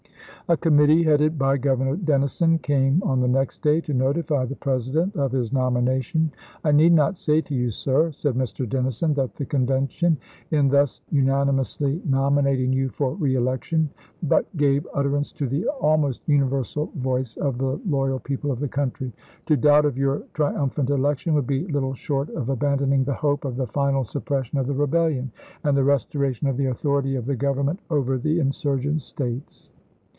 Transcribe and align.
ms. 0.49 0.57
A 0.57 0.57
committee, 0.57 1.03
headed 1.03 1.39
by 1.39 1.55
Governor 1.55 1.95
Dennison, 1.95 2.59
came 2.59 3.01
on 3.03 3.21
the 3.21 3.27
next 3.29 3.61
day 3.61 3.79
to 3.79 3.93
notify 3.93 4.43
the 4.43 4.57
President 4.57 5.15
of 5.15 5.31
his 5.31 5.53
nomination." 5.53 6.29
I 6.65 6.73
need 6.73 6.91
not 6.91 7.15
say 7.17 7.39
to 7.39 7.55
you, 7.55 7.69
sir," 7.69 8.11
said 8.11 8.33
June?, 8.33 8.41
& 8.41 8.43
Mr. 8.43 8.67
Dennison," 8.67 9.13
that 9.13 9.33
the 9.37 9.45
Convention, 9.45 10.17
in 10.49 10.67
thus 10.67 10.99
unani 11.13 11.55
mously 11.55 12.05
nominating 12.05 12.73
you 12.73 12.89
for 12.89 13.13
reelection, 13.13 13.89
but 14.23 14.45
gave 14.57 14.85
utterance 14.93 15.31
to 15.31 15.47
the 15.47 15.67
almost 15.69 16.27
universal 16.27 16.87
voice 16.97 17.37
of 17.37 17.57
the 17.57 17.79
loyal 17.87 18.19
people 18.19 18.51
of 18.51 18.59
the 18.59 18.67
country. 18.67 19.13
To 19.45 19.55
doubt 19.55 19.85
of 19.85 19.97
your 19.97 20.23
trium 20.33 20.69
phant 20.69 20.89
election 20.89 21.33
would 21.35 21.47
be 21.47 21.65
little 21.67 21.93
short 21.93 22.29
of 22.31 22.49
abandoning 22.49 23.05
the 23.05 23.13
hope 23.13 23.45
of 23.45 23.55
the 23.55 23.67
final 23.67 24.03
suppression 24.03 24.59
of 24.59 24.67
the 24.67 24.73
Rebellion 24.75 25.31
and 25.63 25.77
the 25.77 25.83
restoration 25.85 26.47
of 26.49 26.57
the 26.57 26.65
authority 26.65 27.15
of 27.15 27.25
the 27.25 27.37
Govern 27.37 27.67
ment 27.67 27.79
over 27.89 28.17
the 28.17 28.37
insurgent 28.41 28.99
States." 29.01 29.71